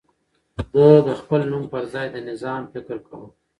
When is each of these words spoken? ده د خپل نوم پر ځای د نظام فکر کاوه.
ده 0.73 0.85
د 1.07 1.09
خپل 1.21 1.41
نوم 1.51 1.63
پر 1.73 1.83
ځای 1.93 2.07
د 2.11 2.17
نظام 2.29 2.61
فکر 2.73 2.97
کاوه. 3.07 3.27